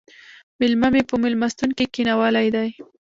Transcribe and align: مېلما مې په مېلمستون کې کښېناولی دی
مېلما 0.59 0.87
مې 0.93 1.01
په 1.09 1.15
مېلمستون 1.23 1.69
کې 1.77 1.85
کښېناولی 1.93 2.47
دی 2.55 2.69